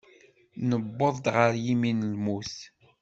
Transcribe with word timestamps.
Newweḍ 0.69 1.15
ɣer 1.35 1.51
yimi 1.63 1.91
n 1.91 2.09
lmut. 2.13 2.55